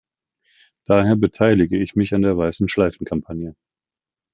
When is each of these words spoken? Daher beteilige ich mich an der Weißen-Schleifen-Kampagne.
Daher 0.87 1.15
beteilige 1.15 1.77
ich 1.77 1.95
mich 1.95 2.15
an 2.15 2.23
der 2.23 2.35
Weißen-Schleifen-Kampagne. 2.35 3.55